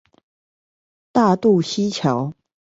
[1.11, 2.33] 大肚溪橋